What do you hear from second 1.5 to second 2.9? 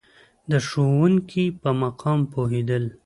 په مقام پوهېدل.